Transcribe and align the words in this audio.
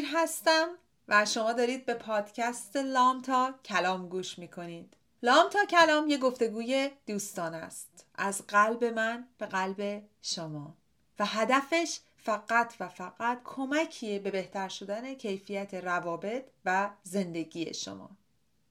برقگیر 0.00 0.18
هستم 0.18 0.68
و 1.08 1.24
شما 1.24 1.52
دارید 1.52 1.86
به 1.86 1.94
پادکست 1.94 2.76
لام 2.76 3.22
تا 3.22 3.54
کلام 3.64 4.08
گوش 4.08 4.38
می‌کنید. 4.38 4.96
لام 5.22 5.48
تا 5.48 5.64
کلام 5.64 6.08
یه 6.08 6.18
گفتگوی 6.18 6.90
دوستان 7.06 7.54
است. 7.54 8.06
از 8.14 8.46
قلب 8.46 8.84
من 8.84 9.28
به 9.38 9.46
قلب 9.46 10.02
شما. 10.22 10.74
و 11.18 11.26
هدفش 11.26 11.98
فقط 12.16 12.74
و 12.80 12.88
فقط 12.88 13.40
کمکیه 13.44 14.18
به 14.18 14.30
بهتر 14.30 14.68
شدن 14.68 15.14
کیفیت 15.14 15.74
روابط 15.74 16.44
و 16.64 16.90
زندگی 17.02 17.74
شما. 17.74 18.10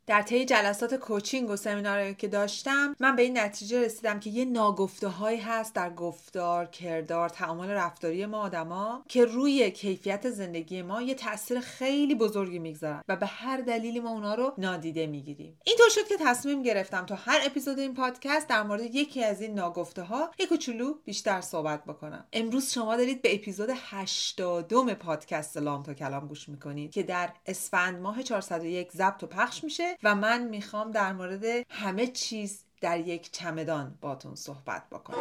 در 0.09 0.21
طی 0.21 0.45
جلسات 0.45 0.95
کوچینگ 0.95 1.49
و 1.49 1.55
سمینارهایی 1.55 2.15
که 2.15 2.27
داشتم 2.27 2.95
من 2.99 3.15
به 3.15 3.21
این 3.21 3.37
نتیجه 3.37 3.81
رسیدم 3.81 4.19
که 4.19 4.29
یه 4.29 4.45
ناگفته 4.45 5.07
هایی 5.07 5.39
هست 5.39 5.75
در 5.75 5.93
گفتار 5.93 6.65
کردار 6.65 7.29
تعامل 7.29 7.69
رفتاری 7.69 8.25
ما 8.25 8.41
آدما 8.41 9.03
که 9.07 9.25
روی 9.25 9.71
کیفیت 9.71 10.29
زندگی 10.29 10.81
ما 10.81 11.01
یه 11.01 11.15
تاثیر 11.15 11.59
خیلی 11.59 12.15
بزرگی 12.15 12.59
می‌گذارن 12.59 13.03
و 13.07 13.15
به 13.15 13.25
هر 13.25 13.57
دلیلی 13.57 13.99
ما 13.99 14.09
اونا 14.09 14.35
رو 14.35 14.53
نادیده 14.57 15.07
می‌گیریم. 15.07 15.57
اینطور 15.63 15.89
شد 15.89 16.07
که 16.07 16.15
تصمیم 16.19 16.63
گرفتم 16.63 17.05
تا 17.05 17.15
هر 17.15 17.39
اپیزود 17.45 17.79
این 17.79 17.93
پادکست 17.93 18.47
در 18.47 18.63
مورد 18.63 18.95
یکی 18.95 19.23
از 19.23 19.41
این 19.41 19.53
ناگفته 19.53 20.01
ها 20.01 20.31
یه 20.39 20.45
کوچولو 20.45 20.93
بیشتر 21.05 21.41
صحبت 21.41 21.85
بکنم. 21.85 22.25
امروز 22.33 22.71
شما 22.71 22.95
دارید 22.95 23.21
به 23.21 23.35
اپیزود 23.35 23.69
80 23.73 24.93
پادکست 24.93 25.57
لام 25.57 25.83
تا 25.83 25.93
کلام 25.93 26.27
گوش 26.27 26.49
می‌کنید 26.49 26.91
که 26.91 27.03
در 27.03 27.29
اسفند 27.45 27.99
ماه 28.01 28.23
401 28.23 28.91
ضبط 28.91 29.23
و 29.23 29.27
پخش 29.27 29.63
میشه 29.63 29.98
و 30.03 30.15
من 30.15 30.43
می‌خوام 30.43 30.91
در 30.91 31.13
مورد 31.13 31.43
همه 31.69 32.07
چیز 32.07 32.63
در 32.81 32.99
یک 32.99 33.31
چمدان 33.31 33.97
باتون 34.01 34.35
صحبت 34.35 34.83
بکنم. 34.91 35.17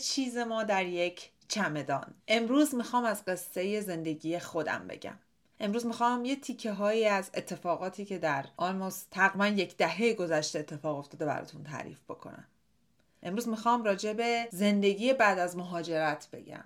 چیز 0.00 0.36
ما 0.36 0.62
در 0.62 0.86
یک 0.86 1.30
چمدان. 1.48 2.14
امروز 2.28 2.74
می‌خوام 2.74 3.04
از 3.04 3.24
قصه 3.24 3.80
زندگی 3.80 4.38
خودم 4.38 4.86
بگم. 4.88 5.18
امروز 5.60 5.86
می‌خوام 5.86 6.24
یه 6.24 6.36
تیکه 6.36 6.72
هایی 6.72 7.06
از 7.06 7.30
اتفاقاتی 7.34 8.04
که 8.04 8.18
در 8.18 8.44
آلموست 8.56 9.08
تقریبا 9.10 9.46
یک 9.46 9.76
دهه 9.76 10.12
گذشته 10.12 10.58
اتفاق 10.58 10.98
افتاده 10.98 11.24
براتون 11.24 11.64
تعریف 11.64 11.98
بکنم. 12.08 12.46
امروز 13.22 13.48
می‌خوام 13.48 13.84
راجع 13.84 14.12
به 14.12 14.48
زندگی 14.50 15.12
بعد 15.12 15.38
از 15.38 15.56
مهاجرت 15.56 16.28
بگم. 16.32 16.64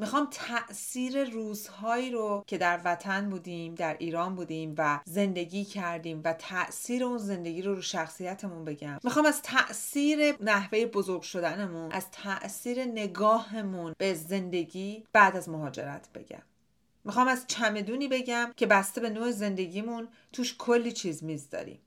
می‌خوام 0.00 0.28
تاثیر 0.30 1.30
روزهایی 1.30 2.10
رو 2.10 2.44
که 2.46 2.58
در 2.58 2.80
وطن 2.84 3.30
بودیم 3.30 3.74
در 3.74 3.96
ایران 3.98 4.34
بودیم 4.34 4.74
و 4.78 5.00
زندگی 5.04 5.64
کردیم 5.64 6.20
و 6.24 6.32
تاثیر 6.32 7.04
اون 7.04 7.18
زندگی 7.18 7.62
رو 7.62 7.74
رو 7.74 7.82
شخصیتمون 7.82 8.64
بگم. 8.64 8.98
می‌خوام 9.04 9.26
از 9.26 9.42
تاثیر 9.42 10.34
نحوه 10.42 10.86
بزرگ 10.86 11.22
شدنمون 11.22 11.92
از 11.92 12.10
تاثیر 12.10 12.84
نگاهمون 12.84 13.94
به 13.98 14.14
زندگی 14.14 15.04
بعد 15.12 15.36
از 15.36 15.48
مهاجرت 15.48 16.08
بگم. 16.14 16.42
می‌خوام 17.04 17.28
از 17.28 17.44
چمدونی 17.48 18.08
بگم 18.08 18.52
که 18.56 18.66
بسته 18.66 19.00
به 19.00 19.10
نوع 19.10 19.30
زندگیمون 19.30 20.08
توش 20.32 20.56
کلی 20.58 20.92
چیز 20.92 21.24
می‌ذاریم 21.24 21.80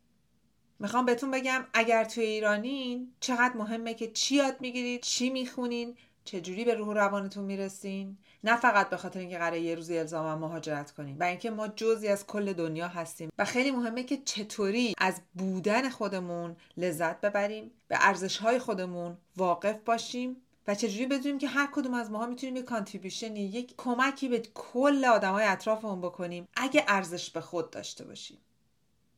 می‌خوام 0.79 1.05
بهتون 1.05 1.31
بگم 1.31 1.65
اگر 1.73 2.03
توی 2.03 2.23
ایرانین 2.23 3.11
چقدر 3.19 3.53
مهمه 3.57 3.93
که 3.93 4.11
چی 4.11 4.35
یاد 4.35 4.55
می‌گیرید 4.59 5.01
چی 5.01 5.29
می‌خونین 5.29 5.95
چجوری 6.25 6.65
به 6.65 6.73
روح 6.75 6.87
و 6.87 6.93
روانتون 6.93 7.43
می‌رسین؟ 7.45 8.17
نه 8.43 8.55
فقط 8.55 8.89
به 8.89 8.97
خاطر 8.97 9.19
اینکه 9.19 9.37
قراره 9.37 9.59
یه 9.59 9.75
روزی 9.75 9.97
الزاما 9.97 10.47
مهاجرت 10.47 10.91
کنیم 10.91 11.17
و 11.19 11.23
اینکه 11.23 11.51
ما 11.51 11.67
جزی 11.67 12.07
از 12.07 12.27
کل 12.27 12.53
دنیا 12.53 12.87
هستیم. 12.87 13.31
و 13.37 13.45
خیلی 13.45 13.71
مهمه 13.71 14.03
که 14.03 14.17
چطوری 14.25 14.93
از 14.97 15.21
بودن 15.33 15.89
خودمون 15.89 16.55
لذت 16.77 17.21
ببریم 17.21 17.71
به 17.87 17.97
ارزش 17.99 18.37
های 18.37 18.59
خودمون 18.59 19.17
واقف 19.37 19.75
باشیم 19.85 20.37
و 20.67 20.75
چجوری 20.75 21.05
بدونیم 21.05 21.37
که 21.37 21.47
هر 21.47 21.69
کدوم 21.71 21.93
از 21.93 22.11
ماها 22.11 22.25
می‌تونیم 22.25 22.55
یک 22.55 22.65
کانتریبیوشنی 22.65 23.39
یک 23.39 23.73
کمکی 23.77 24.27
به 24.27 24.43
کل 24.53 25.05
آدمای 25.05 25.45
اطرافمون 25.45 26.01
بکنیم 26.01 26.47
اگه 26.55 26.83
ارزش 26.87 27.29
به 27.29 27.41
خود 27.41 27.71
داشته 27.71 28.05
باشیم. 28.05 28.37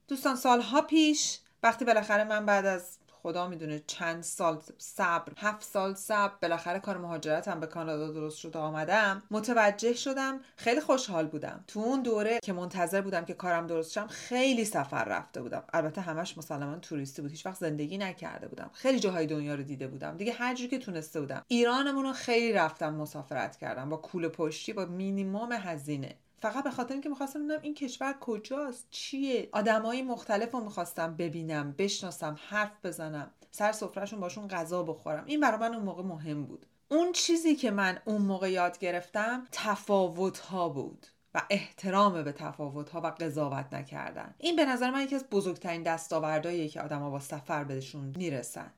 دوستان 0.07 0.35
سالها 0.35 0.81
پیش 0.81 1.39
وقتی 1.63 1.85
بالاخره 1.85 2.23
من 2.23 2.45
بعد 2.45 2.65
از 2.65 2.97
خدا 3.25 3.47
می‌دونه 3.47 3.83
چند 3.87 4.23
سال 4.23 4.61
صبر 4.77 5.33
هفت 5.37 5.63
سال 5.63 5.93
صبر 5.93 6.33
بالاخره 6.41 6.79
کار 6.79 6.97
مهاجرتم 6.97 7.59
به 7.59 7.67
کانادا 7.67 8.11
درست 8.11 8.37
شد 8.37 8.57
آمدم. 8.57 9.23
متوجه 9.31 9.93
شدم 9.93 10.39
خیلی 10.55 10.81
خوشحال 10.81 11.27
بودم. 11.27 11.63
تو 11.67 11.79
اون 11.79 12.01
دوره 12.01 12.39
که 12.43 12.53
منتظر 12.53 13.01
بودم 13.01 13.25
که 13.25 13.33
کارم 13.33 13.67
درست 13.67 13.91
شم 13.91 14.07
خیلی 14.07 14.65
سفر 14.65 15.05
رفته 15.05 15.41
بودم. 15.41 15.63
البته 15.73 16.01
همش 16.01 16.37
مسلما 16.37 16.75
توریستی 16.75 17.21
بود 17.21 17.31
هیچ 17.31 17.45
وقت 17.45 17.57
زندگی 17.57 17.97
نکرده 17.97 18.47
بودم. 18.47 18.69
خیلی 18.73 18.99
جاهای 18.99 19.27
دنیا 19.27 19.55
رو 19.55 19.63
دیده 19.63 19.87
بودم. 19.87 20.17
دیگه 20.17 20.33
هر 20.33 20.55
جوری 20.55 20.69
که 20.69 20.77
تونسته 20.77 21.19
بودم. 21.19 21.45
ایرانمون 21.47 22.03
رو 22.03 22.13
خیلی 22.13 22.53
رفتم 22.53 22.93
مسافرت 22.93 23.57
کردم. 23.57 23.89
با 23.89 23.97
کوله 23.97 24.29
پشتی 24.29 24.73
با 24.73 24.85
مینیمم 24.85 25.51
هزینه. 25.51 26.15
فقط 26.45 26.63
به 26.63 26.71
خاطر 26.71 26.93
اینکه 26.93 27.09
می‌خواستم 27.09 27.39
ببینم 27.39 27.61
این 27.61 27.73
کشور 27.73 28.15
کجاست 28.19 28.87
چیه؟ 28.89 29.49
آدمایی 29.51 30.01
مختلف 30.01 30.51
رو 30.51 30.59
می‌خواستم 30.59 31.15
ببینم 31.15 31.75
بشناسم 31.77 32.35
حرف 32.49 32.71
بزنم 32.83 33.31
سر 33.51 33.71
سفرهشون 33.71 34.19
باشون 34.19 34.47
غذا 34.47 34.83
بخورم. 34.83 35.23
این 35.25 35.39
برای 35.39 35.59
من 35.59 35.73
اون 35.73 35.83
موقع 35.83 36.03
مهم 36.03 36.45
بود. 36.45 36.65
اون 36.89 37.11
چیزی 37.11 37.55
که 37.55 37.71
من 37.71 37.99
اون 38.05 38.21
موقع 38.21 38.51
یاد 38.51 38.79
گرفتم 38.79 39.47
تفاوت 39.51 40.39
ها 40.39 40.69
بود 40.69 41.07
و 41.35 41.41
احترام 41.49 42.23
به 42.23 42.31
تفاوت 42.31 42.89
ها 42.89 43.01
و 43.01 43.07
قضاوت 43.07 43.73
نکردن. 43.73 44.35
این 44.37 44.55
به 44.55 44.65
نظر 44.65 44.91
من 44.91 45.01
یکی 45.01 45.15
از 45.15 45.25
بزرگترین 45.29 45.83
دستاوردهاییه 45.83 46.69
که 46.69 46.81
آدما 46.81 47.09
با 47.09 47.19
سفر 47.19 47.63
بهشون 47.63 48.13
می‌رسن. 48.17 48.71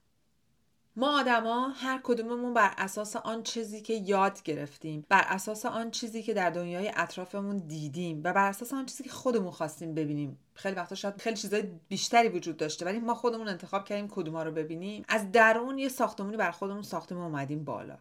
ما 0.99 1.19
آدما 1.19 1.67
هر 1.67 1.99
کدوممون 2.03 2.53
بر 2.53 2.73
اساس 2.77 3.15
آن 3.15 3.43
چیزی 3.43 3.81
که 3.81 3.93
یاد 3.93 4.43
گرفتیم 4.43 5.05
بر 5.09 5.25
اساس 5.27 5.65
آن 5.65 5.91
چیزی 5.91 6.23
که 6.23 6.33
در 6.33 6.49
دنیای 6.49 6.91
اطرافمون 6.95 7.57
دیدیم 7.57 8.21
و 8.23 8.33
بر 8.33 8.49
اساس 8.49 8.73
آن 8.73 8.85
چیزی 8.85 9.03
که 9.03 9.09
خودمون 9.09 9.51
خواستیم 9.51 9.95
ببینیم. 9.95 10.39
خیلی 10.53 10.75
وقتا 10.75 10.95
شاید 10.95 11.21
خیلی 11.21 11.37
چیزای 11.37 11.63
بیشتری 11.89 12.29
وجود 12.29 12.57
داشته 12.57 12.85
ولی 12.85 12.99
ما 12.99 13.13
خودمون 13.13 13.47
انتخاب 13.47 13.85
کردیم 13.85 14.07
کدوما 14.07 14.43
رو 14.43 14.51
ببینیم. 14.51 15.05
از 15.07 15.31
درون 15.31 15.77
یه 15.77 15.89
ساختمونی 15.89 16.37
بر 16.37 16.51
خودمون 16.51 16.81
ساختیم 16.81 17.17
اومدیم 17.17 17.63
بالا. 17.63 17.97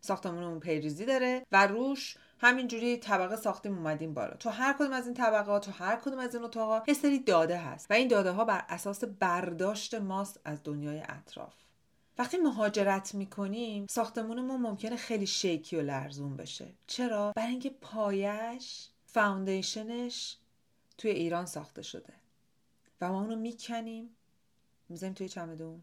ساختمونمون 0.00 0.60
پیریزی 0.60 1.04
داره 1.04 1.46
و 1.52 1.66
روش 1.66 2.16
همینجوری 2.38 2.96
طبقه 2.96 3.36
ساختیم 3.36 3.78
اومدیم 3.78 4.14
بالا. 4.14 4.36
تو 4.36 4.50
هر 4.50 4.72
کدوم 4.72 4.92
از 4.92 5.06
این 5.06 5.14
طبقه 5.14 5.58
تو 5.58 5.70
هر 5.70 5.96
کدوم 5.96 6.18
از 6.18 6.34
این 6.34 6.44
اتاقا 6.44 6.82
یه 6.88 6.94
سری 6.94 7.18
داده 7.18 7.58
هست 7.58 7.90
و 7.90 7.94
این 7.94 8.08
داده 8.08 8.30
ها 8.30 8.44
بر 8.44 8.64
اساس 8.68 9.04
برداشت 9.04 9.94
ماست 9.94 10.40
از 10.44 10.60
دنیای 10.64 11.02
اطراف. 11.08 11.54
وقتی 12.18 12.36
مهاجرت 12.36 13.14
می‌کنیم 13.14 13.86
ساختمونمون 13.90 14.60
ممکنه 14.60 14.96
خیلی 14.96 15.26
شیکی 15.26 15.76
و 15.76 15.82
لرزون 15.82 16.36
بشه. 16.36 16.66
چرا؟ 16.86 17.32
برای 17.36 17.50
اینکه 17.50 17.70
پایش 17.70 18.88
فاوندیشنش 19.06 20.36
توی 20.98 21.10
ایران 21.10 21.46
ساخته 21.46 21.82
شده. 21.82 22.12
و 23.00 23.08
ما 23.08 23.20
اونو 23.20 23.36
می‌کنیم 23.36 24.16
می‌ذاریم 24.88 25.14
توی 25.14 25.28
چمدون 25.28 25.82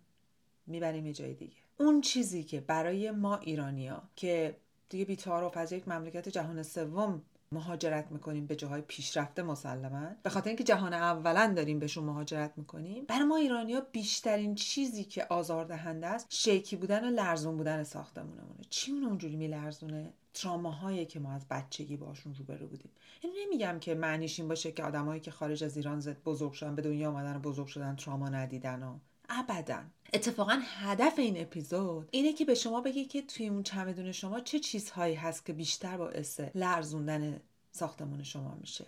می‌بریم 0.68 1.06
یه 1.06 1.14
جای 1.14 1.34
دیگه. 1.34 1.56
اون 1.78 2.02
چیزی 2.02 2.44
که 2.44 2.62
برای 2.62 3.12
ما 3.12 3.38
ایرانیا 3.38 4.04
که 4.16 4.56
دیگه 4.90 5.06
بیتعارف 5.06 5.58
از 5.58 5.72
یک 5.72 5.88
مملکت 5.88 6.30
جهان 6.30 6.64
سوم 6.64 7.22
مهاجرت 7.54 8.12
می‌کنیم 8.12 8.46
به 8.46 8.56
جاهای 8.56 8.82
پیشرفته 8.82 9.44
مسلما. 9.44 10.08
به 10.24 10.30
خاطر 10.30 10.48
اینکه 10.48 10.64
جهان 10.64 10.94
اولا 10.94 11.54
داریم 11.56 11.80
بهشون 11.80 12.04
مهاجرت 12.04 12.54
می‌کنیم. 12.58 13.06
برای 13.06 13.24
ما 13.24 13.36
ایرانیا 13.36 13.82
بیشترین 13.92 14.56
چیزی 14.56 15.04
که 15.04 15.26
آزاردهنده 15.30 16.08
است 16.08 16.26
شیکی 16.30 16.76
بودن 16.76 17.08
و 17.08 17.12
لرزون 17.12 17.58
بودن 17.58 17.84
ساختمونمونه. 17.84 18.64
چی 18.70 18.92
اون 18.92 19.04
اونجوری 19.04 19.36
میلرزونه؟ 19.36 20.14
تراماهایی 20.34 21.06
که 21.06 21.20
ما 21.20 21.32
از 21.32 21.46
بچگی 21.50 21.98
باشون 21.98 22.36
روبرو 22.36 22.68
بودیم. 22.68 22.92
اینو 23.22 23.36
نمیگم 23.46 23.80
که 23.80 23.96
معنیش 23.96 24.40
این 24.40 24.48
باشه 24.48 24.72
که 24.72 24.84
آدمایی 24.84 25.22
که 25.22 25.32
خارج 25.32 25.64
از 25.64 25.78
ایران 25.78 26.00
زد 26.00 26.24
بزرگ 26.24 26.54
شدن 26.54 26.76
به 26.76 26.82
دنیا 26.82 27.10
آمدن 27.10 27.36
و 27.36 27.40
بزرگ 27.40 27.68
شدن 27.68 27.96
تراما 27.96 28.30
ندیدن 28.30 28.84
و 28.84 28.98
ابدا. 29.30 29.80
اتفاقا 30.14 30.62
هدف 30.66 31.20
این 31.20 31.42
اپیزود 31.42 32.08
اینه 32.12 32.34
که 32.34 32.46
به 32.46 32.56
شما 32.56 32.82
بگه 32.82 33.06
که 33.06 33.22
توی 33.22 33.48
اون 33.48 33.64
چمدون 33.64 34.12
شما 34.12 34.40
چه 34.40 34.60
چیزهایی 34.60 35.16
هست 35.16 35.46
که 35.46 35.54
بیشتر 35.54 35.98
باعث 35.98 36.40
لرزوندن 36.56 37.42
ساختمون 37.72 38.24
شما 38.24 38.58
میشه. 38.62 38.86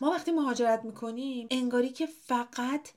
ما 0.00 0.10
وقتی 0.10 0.32
مهاجرت 0.32 0.84
می‌کنیم 0.84 1.46
انگاری 1.50 1.88
که 1.88 2.06
فقط 2.06 2.88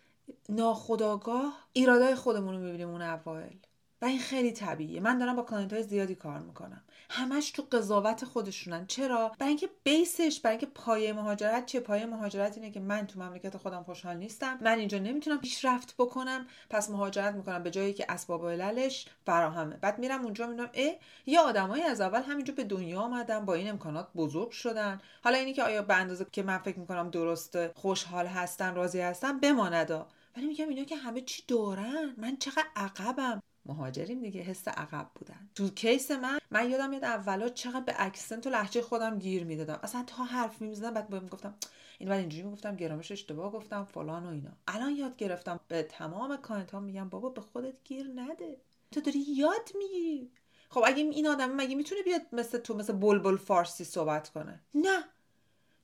ناخودآگاه 0.50 1.68
ایرادای 1.73 2.15
خودمون 2.15 2.55
رو 2.55 2.61
می‌بینیم 2.61 2.89
اون 2.89 3.01
اوایل. 3.01 3.57
و 4.01 4.06
این 4.06 4.19
خیلی 4.19 4.51
طبیعیه. 4.51 5.00
من 5.00 5.18
دارم 5.18 5.36
با 5.36 5.44
client 5.44 5.74
های 5.74 5.84
زیادی 5.84 6.16
کار 6.16 6.40
می‌کنم. 6.40 6.84
همش 7.10 7.51
تو 7.51 7.68
قضاوت 7.72 8.25
خودشونن. 8.25 8.88
چرا؟ 8.88 9.31
برای 9.40 9.50
اینکه 9.50 9.69
بیسش 9.84 10.40
برای 10.44 10.57
اینکه 10.57 10.66
پایه 10.66 11.13
مهاجرت 11.13 11.66
چه 11.66 11.80
پایه 11.80 12.06
مهاجرت 12.06 12.57
اینه 12.57 12.72
که 12.72 12.80
من 12.80 13.07
تو 13.07 13.19
مملکت 13.19 13.57
خودم 13.57 13.84
خوشحال 13.84 14.18
نیستم. 14.18 14.57
من 14.62 14.80
اینجا 14.80 14.98
نمی‌تونم 14.98 15.38
پیشرفت 15.38 15.96
بکنم. 15.98 16.48
پس 16.69 16.90
مهاجرت 16.90 17.36
می‌کنم 17.36 17.63
به 17.63 17.72
جایی 17.72 17.94
که 17.94 18.06
اسباب 18.10 18.50
عللش 18.50 19.06
فراهمه. 19.25 19.78
بعد 19.78 20.00
میرم 20.00 20.24
اونجا 20.24 20.48
می‌بینم 20.48 20.69
اه 20.74 20.96
یه 21.25 21.40
آدمایی 21.40 21.84
از 21.84 22.01
اول 22.01 22.22
همینجا 22.22 22.54
به 22.54 22.63
دنیا 22.63 23.00
آمدن 23.00 23.46
با 23.46 23.54
این 23.54 23.69
امکانات 23.69 24.07
بزرگ 24.16 24.51
شدن. 24.51 25.01
حالا 25.24 25.38
اینی 25.38 25.54
که 25.54 25.63
آیا 25.63 25.81
به 25.81 25.96
اندازه 25.96 26.25
که 26.31 26.44
من 26.44 26.57
فکر 26.57 26.80
می‌کنم 26.80 27.10
درست 27.10 27.74
خوشحال 27.74 28.28
هستن 28.28 28.75
راضی 28.75 29.00
هستن 29.00 29.40
بماندا 29.40 30.07
ولی 30.38 30.48
میگم 30.48 30.69
اینا 30.69 30.84
که 30.84 30.96
همه 30.96 31.22
چی 31.22 31.44
دارن. 31.48 32.13
من 32.18 32.38
چقدر 32.38 32.68
عقبم. 32.75 33.42
مهاجرین 33.69 34.21
دیگه 34.21 34.42
حس 34.42 34.68
عقب 34.68 35.07
بودن. 35.16 35.50
تو 35.56 35.69
case 35.69 36.12
من 36.12 36.39
من 36.51 36.69
یادم 36.69 36.89
میاد 36.89 37.04
اولا 37.04 37.50
چقدر 37.50 37.80
به 37.80 37.94
accent 37.97 38.47
و 38.48 38.50
لهجه 38.50 38.81
خودم 38.81 39.19
گیر 39.19 39.44
می‌دادم. 39.44 39.80
اصلا 39.83 40.04
تا 40.07 40.24
حرف 40.24 40.62
می‌زدم 40.62 40.94
بعد 40.94 41.10
بهم 41.10 41.27
گفتم 41.27 41.54
این 42.00 42.10
بعد 42.10 42.19
اینجوری 42.19 42.44
می‌گفتم 42.44 42.75
گرامرش 42.75 43.12
اشتباه 43.12 43.51
گفتم 43.51 43.83
فلان 43.83 44.25
و 44.25 44.30
اینا. 44.30 44.51
الان 44.68 44.95
یاد 44.95 45.16
گرفتم 45.16 45.60
به 45.68 45.83
تمام 45.83 46.38
client 46.38 46.71
ها 46.71 46.80
میگم 46.80 47.10
بابا 47.10 47.30
به 47.30 47.42
خودت 47.42 47.83
گیر 47.83 48.07
نده. 48.16 48.57
تو 48.92 49.01
داری 49.01 49.19
یاد 49.19 49.72
می‌گیری. 49.77 50.31
خب 50.69 50.83
اگه 50.86 51.04
این 51.04 51.27
آدم 51.27 51.51
مگه 51.51 51.75
می‌تونه 51.75 52.01
بیاد 52.01 52.22
مثل 52.31 52.57
تو 52.57 52.74
مثل 52.74 52.94
بلبل 52.94 53.38
فارسی 53.38 53.83
صحبت 53.83 54.30
کنه؟ 54.30 54.60
نه. 54.75 55.04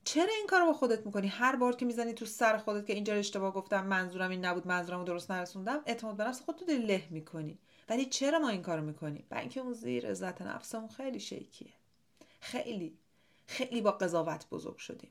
چرا 0.04 0.32
این 0.38 0.46
کارو 0.46 0.66
با 0.66 0.72
خودت 0.72 1.06
می‌کنی؟ 1.06 1.26
هر 1.28 1.56
بار 1.56 1.76
که 1.76 1.86
می‌زنی 1.86 2.12
تو 2.12 2.24
سر 2.24 2.58
خودت 2.58 2.86
که 2.86 2.92
اینجا 2.92 3.14
اشتباه 3.14 3.52
گفتم 3.52 3.86
منظورم 3.86 4.30
این 4.30 4.44
نبود 4.44 4.66
منظورمو 4.66 5.04
درست 5.04 5.30
نرسوندم 5.30 5.82
اعتماد 5.86 6.16
به 6.16 6.24
نفس 6.24 6.40
خودتو 6.40 6.64
داری 6.64 6.86
له 6.86 7.02
می‌کنی. 7.10 7.58
ولی 7.88 8.06
چرا 8.06 8.38
ما 8.38 8.48
این 8.48 8.62
کارو 8.62 8.82
می‌کنیم؟ 8.82 9.26
برای 9.28 9.40
اینکه 9.40 9.60
اون 9.60 9.72
زیر 9.72 10.10
عزت 10.10 10.42
نفسمون 10.42 10.88
خیلی 10.88 11.20
شیکیه. 11.20 11.72
خیلی. 12.40 12.98
خیلی 13.46 13.80
با 13.80 13.90
قضاوت 13.90 14.48
بزرگ 14.50 14.76
شدیم. 14.76 15.10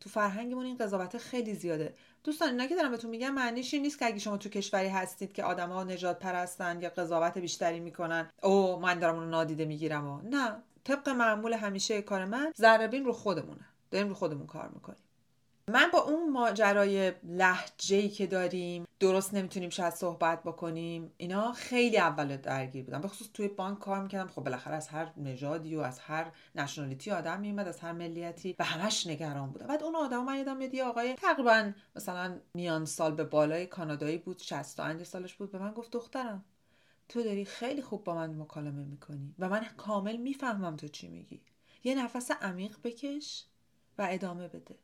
تو 0.00 0.10
فرهنگمون 0.10 0.66
این 0.66 0.76
قضاوت 0.76 1.18
خیلی 1.18 1.54
زیاده. 1.54 1.94
دوستان 2.24 2.48
اینا 2.48 2.66
که 2.66 2.76
دارم 2.76 2.90
بهتون 2.90 3.10
میگم 3.10 3.30
معنیش 3.30 3.74
این 3.74 3.82
نیست 3.82 3.98
که 3.98 4.06
اگه 4.06 4.18
شما 4.18 4.36
تو 4.36 4.48
کشوری 4.48 4.88
هستید 4.88 5.32
که 5.32 5.44
آدما 5.44 5.84
نجات 5.84 6.18
پرستن 6.18 6.82
یا 6.82 6.88
قضاوت 6.88 7.38
بیشتری 7.38 7.80
می‌کنن 7.80 8.30
او 8.42 8.76
من 8.76 8.98
دارم 8.98 9.14
اونو 9.14 9.30
نادیده 9.30 9.64
می‌گیرم 9.64 10.08
و 10.08 10.20
نه. 10.22 10.62
طبق 10.84 11.08
معمول 11.08 11.52
همیشه 11.52 12.02
کار 12.02 12.24
من 12.24 12.52
ذره 12.58 13.00
رو 13.00 13.12
خودمونه. 13.12 13.68
داریم 13.90 14.08
رو 14.08 14.14
خودمون 14.14 14.46
کار 14.46 14.68
می‌کنیم. 14.68 15.03
من 15.68 15.90
با 15.92 15.98
اون 15.98 16.32
ماجرای 16.32 17.12
لحجه 17.22 18.08
که 18.08 18.26
داریم 18.26 18.84
درست 19.00 19.34
نمی‌تونیم 19.34 19.70
شاید 19.70 19.94
صحبت 19.94 20.42
بکنیم 20.42 21.12
اینا 21.16 21.52
خیلی 21.52 21.98
اول 21.98 22.36
درگیر 22.36 22.84
بودم. 22.84 23.00
به 23.00 23.08
خصوص 23.08 23.28
توی 23.34 23.48
بانک 23.48 23.78
کار 23.78 24.02
می‌کردم. 24.02 24.28
خب 24.28 24.44
بالاخره 24.44 24.74
از 24.74 24.88
هر 24.88 25.12
نژادی 25.16 25.76
و 25.76 25.80
از 25.80 25.98
هر 25.98 26.32
نشنالیتی 26.54 27.10
آدم 27.10 27.40
میومد 27.40 27.68
از 27.68 27.80
هر 27.80 27.92
ملیتی 27.92 28.56
و 28.58 28.64
همش 28.64 29.06
نگران 29.06 29.50
بودم. 29.50 29.66
بعد 29.66 29.82
اون 29.82 29.96
آدم 29.96 30.24
من 30.24 30.36
یادم 30.36 30.56
میاد 30.56 30.76
آقای 30.76 31.14
تقریبا 31.14 31.72
مثلا 31.96 32.40
میان 32.54 32.84
سال 32.84 33.14
به 33.14 33.24
بالای 33.24 33.66
کانادایی 33.66 34.18
بود 34.18 34.38
65 34.38 35.02
سالش 35.02 35.34
بود 35.34 35.52
به 35.52 35.58
من 35.58 35.72
گفت 35.72 35.90
دخترم 35.90 36.44
تو 37.08 37.22
داری 37.22 37.44
خیلی 37.44 37.82
خوب 37.82 38.04
با 38.04 38.14
من 38.14 38.40
مکالمه 38.40 38.84
می‌کنی 38.84 39.34
و 39.38 39.48
من 39.48 39.64
کامل 39.76 40.16
می‌فهمم 40.16 40.76
تو 40.76 40.88
چی 40.88 41.08
میگی. 41.08 41.40
یه 41.84 41.94
نفس 42.04 42.30
عمیق 42.30 42.76
بکش 42.84 43.44
و 43.98 44.06
ادامه 44.10 44.48
بده. 44.48 44.83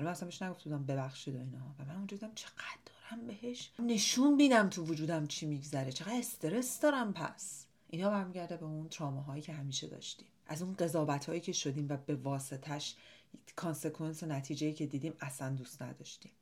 حالا 0.00 0.10
من 0.10 0.12
اصلا 0.12 0.26
بهش 0.26 0.42
نگفت 0.42 0.64
بودم 0.64 0.86
ببخشید 0.86 1.34
و 1.34 1.38
اینا. 1.38 1.74
و 1.78 1.84
من 1.84 1.96
اونجا 1.96 2.16
دیدم 2.16 2.34
چقدر 2.34 2.78
دارم 2.86 3.26
بهش 3.26 3.70
نشون 3.78 4.34
میدم 4.34 4.68
تو 4.68 4.84
وجودم 4.84 5.26
چی 5.26 5.46
میگذره 5.46 5.92
چقدر 5.92 6.18
استرس 6.18 6.80
دارم 6.80 7.12
پس. 7.12 7.66
اینا 7.88 8.10
برمیگرده 8.10 8.56
به 8.56 8.64
اون 8.64 8.88
تراماهایی 8.88 9.42
که 9.42 9.52
همیشه 9.52 9.86
داشتیم. 9.86 10.28
از 10.46 10.62
اون 10.62 10.74
قضاوت 10.74 11.26
هایی 11.26 11.40
که 11.40 11.52
شدیم 11.52 11.86
و 11.88 11.96
به 11.96 12.14
واسطش 12.14 12.94
consequence 13.56 14.22
و 14.22 14.26
نتیجه 14.26 14.72
که 14.72 14.86
دیدیم 14.86 15.14
اصلا 15.20 15.54
دوست 15.54 15.82
نداشتیم. 15.82 16.32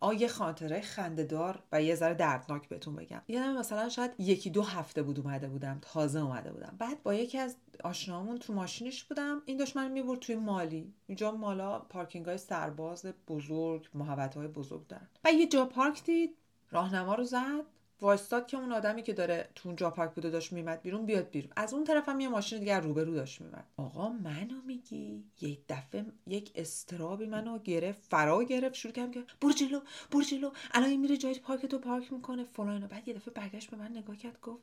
یه 0.00 0.28
خاطره 0.28 0.80
خنده‌دار 0.80 1.62
و 1.72 1.82
یه 1.82 1.94
ذره 1.94 2.14
دردناک 2.14 2.68
بهتون 2.68 2.96
بگم. 2.96 3.22
یادم 3.28 3.58
مثلا 3.58 3.88
شاید 3.88 4.10
یکی 4.18 4.50
دو 4.50 4.62
هفته 4.62 5.02
بود 5.02 5.20
اومده 5.20 5.48
بودم 5.48 5.78
تازه 5.82 6.20
اومده 6.20 6.52
بودم. 6.52 6.76
بعد 6.78 7.02
با 7.02 7.14
یکی 7.14 7.38
از 7.38 7.56
آشنامون 7.84 8.38
تو 8.38 8.52
ماشینش 8.52 9.04
بودم. 9.04 9.42
این 9.46 9.56
داشت 9.56 9.76
من 9.76 9.90
می‌برد 9.90 10.18
توی 10.18 10.36
mall 10.36 10.75
ی. 10.75 10.94
اینجا 11.06 11.32
mall 11.32 11.69
ا 11.69 11.78
پارکینگ 11.78 12.26
های 12.26 12.38
سرباز 12.38 13.06
بزرگ 13.28 13.88
محوطه 13.94 14.36
های 14.36 14.48
بزرگ 14.48 14.86
دارن. 14.86 15.08
و 15.24 15.32
یه 15.32 15.46
جا 15.48 15.64
پارک 15.64 16.04
دید 16.04 16.36
راهنما 16.70 17.14
رو 17.14 17.24
زد. 17.24 17.64
وایستاد 18.00 18.46
که 18.46 18.56
اون 18.56 18.72
آدمی 18.72 19.02
که 19.02 19.12
داره 19.12 19.48
تو 19.54 19.68
اون 19.68 19.76
جا 19.76 19.90
پارک 19.90 20.14
بوده 20.14 20.30
داشت 20.30 20.52
میمد 20.52 20.82
بیرون 20.82 21.06
بیاد 21.06 21.30
بیرون. 21.30 21.52
از 21.56 21.74
اون 21.74 21.84
طرف 21.84 22.08
هم 22.08 22.20
یه 22.20 22.28
ماشین 22.28 22.58
دیگه 22.58 22.76
روبرو 22.76 23.14
داشت 23.14 23.40
میمد. 23.40 23.64
آقا 23.76 24.08
منو 24.08 24.62
میگی؟ 24.66 25.24
یک 25.40 25.58
دفعه 25.68 26.06
یک 26.26 26.52
اضطرابی 26.54 27.26
منو 27.26 27.58
گرفت 27.58 28.02
فرا 28.10 28.44
گرفت. 28.44 28.74
شروع 28.74 28.94
کردم 28.94 29.10
که 29.10 29.24
برو 29.40 29.52
جلو 29.52 29.80
برو 30.10 30.22
جلو. 30.22 30.50
الان 30.72 30.96
میره 30.96 31.16
جای 31.16 31.34
پارک 31.34 31.66
تو 31.66 31.78
پارک 31.78 32.12
می‌کنه. 32.12 32.44
فلان 32.44 32.86
بعد 32.86 33.08
یه 33.08 33.14
دفعه 33.14 33.34
برگشت 33.34 33.70
به 33.70 33.76
من 33.76 33.90
نگاه 33.96 34.16
کرد 34.16 34.40
گفت 34.40 34.62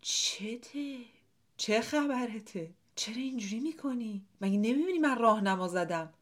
چته؟ 0.00 0.96
چه 1.56 1.80
خبرته؟ 1.80 2.70
چرا 2.94 3.16
اینجوری 3.16 3.60
می‌کنی؟ 3.60 4.24
مگه 4.40 4.58
نمی‌بینی 4.58 4.98
من 4.98 5.18
راهنما 5.18 5.68
زدم؟ 5.68 6.12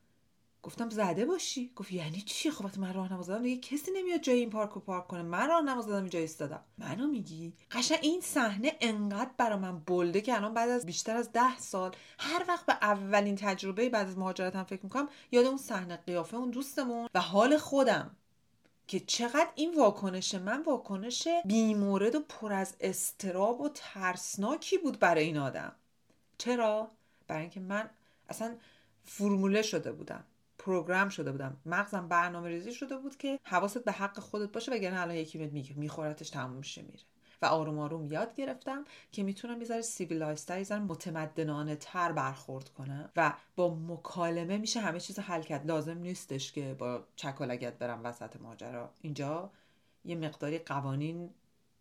گفتم 0.66 0.90
زده 0.90 1.24
باشی. 1.24 1.70
گفت 1.76 1.92
یعنی 1.92 2.20
چی؟ 2.20 2.50
خب 2.50 2.78
من 2.78 2.94
راهنما 2.94 3.22
زدم 3.22 3.42
دیگه 3.42 3.60
کسی 3.60 3.90
نمیاد 3.90 4.20
جای 4.20 4.38
این 4.38 4.50
پارک 4.50 4.70
رو 4.70 4.80
پارک 4.80 5.06
کنه. 5.06 5.22
من 5.22 5.48
راهنما 5.48 5.82
زدم 5.82 5.94
اینجا 5.94 6.18
ایستادم. 6.18 6.64
منو 6.78 7.06
میگی؟ 7.06 7.52
قشنگ 7.70 7.98
این 8.02 8.20
صحنه 8.20 8.76
انقدر 8.80 9.30
برا 9.38 9.56
من 9.56 9.78
بلده 9.78 10.20
که 10.20 10.36
الان 10.36 10.54
بعد 10.54 10.70
از 10.70 10.86
بیشتر 10.86 11.16
از 11.16 11.32
ده 11.32 11.58
سال 11.58 11.96
هر 12.18 12.44
وقت 12.48 12.66
به 12.66 12.72
اولین 12.72 13.36
تجربه 13.36 13.88
بعد 13.88 14.08
از 14.08 14.18
مهاجرتم 14.18 14.64
فکر 14.64 14.82
می‌کنم 14.82 15.08
یاد 15.32 15.46
اون 15.46 15.56
صحنه 15.56 15.96
قیافه 15.96 16.36
اون 16.36 16.50
دوستمون 16.50 17.08
و 17.14 17.20
حال 17.20 17.56
خودم 17.56 18.16
که 18.86 19.00
چقدر 19.00 19.48
این 19.54 19.74
واکنش 19.74 20.34
من 20.34 20.62
واکنش 20.62 21.28
بی‌مورد 21.44 22.14
و 22.14 22.20
پر 22.20 22.52
از 22.52 22.74
اضطراب 22.80 23.60
و 23.60 23.68
ترسناکی 23.74 24.78
بود 24.78 24.98
برای 24.98 25.24
این 25.24 25.38
آدم. 25.38 25.72
چرا؟ 26.38 26.90
برای 27.26 27.40
اینکه 27.40 27.60
من 27.60 27.90
اصلا 28.28 28.54
فرموله 29.04 29.62
شده 29.62 29.92
بودم. 29.92 30.24
program 30.58 31.08
شده 31.08 31.32
بودم. 31.32 31.56
مغزم 31.66 32.08
برنامه 32.08 32.48
ریزی 32.48 32.72
شده 32.72 32.96
بود 32.96 33.16
که 33.16 33.38
حواست 33.42 33.84
به 33.84 33.92
حق 33.92 34.18
خودت 34.20 34.52
باشه 34.52 34.72
وگرنه 34.72 35.00
الان 35.00 35.16
یکی 35.16 35.38
میگه 35.38 35.74
میخورتش 35.78 36.30
تموم 36.30 36.56
میشه 36.56 36.82
میره. 36.82 37.04
و 37.42 37.46
آروم 37.46 37.78
آروم 37.78 38.12
یاد 38.12 38.34
گرفتم 38.34 38.84
که 39.12 39.22
می‌تونم 39.22 39.60
یه 39.60 39.66
ذره 39.66 39.80
civilized 39.80 40.44
تر 40.44 40.58
یه 40.58 40.78
متمدنانه 40.78 41.76
تر 41.76 42.12
برخورد 42.12 42.68
کنم 42.68 43.10
و 43.16 43.34
با 43.56 43.74
مکالمه 43.74 44.58
میشه 44.58 44.80
همه 44.80 45.00
چیز 45.00 45.18
حل 45.18 45.42
کرد. 45.42 45.66
لازم 45.66 45.98
نیستش 45.98 46.52
که 46.52 46.74
با 46.78 47.04
چک 47.16 47.47
و 47.47 47.55
لگد 47.55 47.78
برم 47.78 48.04
وسط 48.04 48.36
ماجرا. 48.36 48.90
اینجا 49.00 49.50
یه 50.04 50.16
مقداری 50.16 50.58
قوانین 50.58 51.30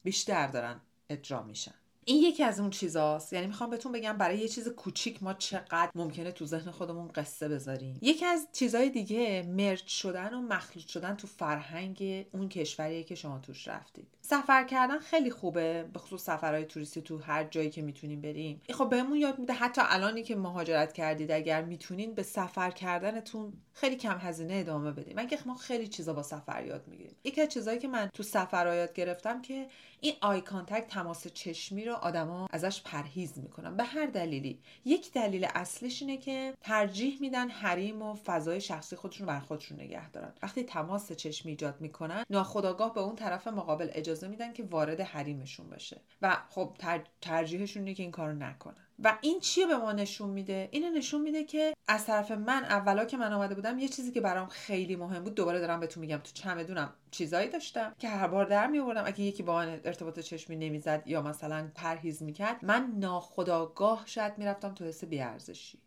بیشتر 0.04 0.48
دارن 0.48 0.82
اجرا 1.10 1.44
میشن. 1.44 1.76
این 2.08 2.24
یکی 2.24 2.44
از 2.44 2.60
اون 2.60 2.70
چیزاست. 2.70 3.34
یعنی 3.34 3.48
می‌خوام 3.48 3.70
بهتون 3.70 3.92
بگم 3.92 4.18
برای 4.18 4.38
یه 4.38 4.48
چیز 4.48 4.70
کوچیک 4.70 5.24
ما 5.24 5.34
چقدر 5.34 5.92
ممکنه 5.96 6.32
تو 6.32 6.46
ذهن 6.46 6.72
خودمون 6.72 7.08
قصه 7.08 7.50
بذاریم. 7.50 8.00
یکی 8.02 8.26
از 8.26 8.48
چیزهای 8.54 8.90
دیگه 8.90 9.44
مرج 9.48 9.88
شدن 9.88 10.34
و 10.34 10.42
مخلوط 10.42 10.88
شدن 10.88 11.16
تو 11.16 11.28
فرهنگ 11.28 12.26
اون 12.32 12.50
کشوریه 12.50 13.04
که 13.04 13.16
شما 13.16 13.40
توش 13.40 13.68
رفتید. 13.68 14.08
سفر 14.22 14.64
کردن 14.64 15.00
خیلی 15.00 15.32
خوبه 15.32 15.90
به 15.94 16.00
خصوص 16.00 16.24
سفرهای 16.24 16.66
توریستی 16.66 17.02
تو 17.02 17.18
هر 17.18 17.44
جایی 17.44 17.70
که 17.70 17.82
می‌تونیم 17.82 18.22
بریم. 18.22 18.62
این 18.68 18.78
خب 18.78 18.90
بهمون 18.90 19.18
یاد 19.18 19.40
میده 19.40 19.54
حتی 19.54 19.82
الانی 19.86 20.24
که 20.24 20.36
مهاجرت 20.36 20.94
کردید 20.94 21.32
اگر 21.32 21.62
می‌تونین 21.62 22.14
به 22.14 22.24
سفر 22.24 22.72
کردنتون 22.72 23.54
خیلی 23.74 23.96
کم 23.96 24.18
هزینه 24.18 24.54
ادامه 24.54 24.92
بدید 24.92 25.16
من 25.16 25.28
که 25.28 25.40
ما 25.46 25.56
خیلی 25.56 25.88
چیزا 25.88 26.14
با 26.14 26.24
سفر 26.24 26.66
یاد 26.66 26.88
می‌گیریم. 26.88 27.16
یکی 27.24 27.42
از 27.42 27.50
چیزهایی 27.50 27.80
که 27.80 27.88
من 27.88 28.10
تو 28.14 28.24
سفر 28.24 28.76
یاد 28.76 28.94
گرفتم 28.94 29.42
که 29.42 29.68
این 30.00 30.14
eye 30.22 30.42
contact 30.42 30.88
تماس 30.88 31.28
چشمی 31.28 31.86
رو 31.86 31.95
آدما 31.96 32.48
ازش 32.52 32.82
پرهیز 32.82 33.40
می‌کنن. 33.40 33.78
به 33.78 33.84
هر 33.84 34.06
دلیلی. 34.06 34.62
یک 34.86 35.14
دلیل 35.14 35.48
اصلیش 35.56 36.02
اینه 36.02 36.18
که 36.18 36.54
ترجیح 36.62 37.18
میدن 37.22 37.50
حریم 37.50 38.02
و 38.02 38.16
فضای 38.16 38.62
شخصی 38.62 38.96
خودشون 38.96 39.28
بر 39.28 39.40
خودشون 39.40 39.80
نگه 39.80 40.10
دارن. 40.10 40.34
وقتی 40.44 40.64
تماس 40.64 41.12
چشمی 41.12 41.52
ایجاد 41.52 41.82
می‌کنن 41.82 42.24
ناخودآگاه 42.30 42.94
به 42.94 43.02
اون 43.02 43.16
طرف 43.16 43.48
مقابل 43.48 43.90
اجازه 43.92 44.28
میدن 44.28 44.54
که 44.54 44.64
وارد 44.64 45.02
حریمشون 45.02 45.70
بشه. 45.70 46.02
و 46.22 46.38
خب 46.50 46.78
ترجیحشون 47.22 47.84
اینه 47.84 47.96
که 47.96 48.04
این 48.04 48.12
کارو 48.12 48.34
نکنن. 48.34 48.85
و 49.04 49.18
این 49.22 49.40
چیه 49.40 49.68
به 49.68 49.78
ما 49.78 49.92
نشون 49.92 50.30
میده؟ 50.30 50.70
اینو 50.72 50.90
نشون 50.90 51.22
میده 51.22 51.44
که 51.44 51.74
از 51.88 52.06
طرف 52.06 52.32
من 52.32 52.64
اولا 52.64 53.06
که 53.06 53.18
من 53.18 53.34
آمده 53.34 53.56
بودم 53.56 53.80
یه 53.80 53.88
چیزی 53.88 54.12
که 54.12 54.22
برام 54.22 54.48
خیلی 54.48 54.96
مهم 54.96 55.24
بود 55.24 55.36
دوباره 55.36 55.60
دارم 55.60 55.80
بهتون 55.80 56.02
میگم 56.02 56.18
تو 56.18 56.32
چمدونم 56.34 56.94
چیزایی 57.12 57.50
داشتم 57.50 57.96
که 58.00 58.10
هر 58.10 58.28
بار 58.28 58.46
در 58.46 58.68
میآوردم. 58.68 59.04
اگه 59.06 59.22
یکی 59.22 59.44
با 59.44 59.56
من 59.56 59.82
ارتباط 59.84 60.20
چشمی 60.20 60.56
نمی‌زد 60.56 61.04
یا 61.06 61.22
مثلا 61.22 61.72
پرهیز 61.76 62.24
می‌کرد 62.24 62.66
من 62.66 62.94
ناخودآگاه 62.96 64.04
شاید 64.06 64.38
می‌رفتم 64.38 64.74
تو 64.74 64.86
حس 64.86 65.04
بی‌ارزشی 65.04 65.80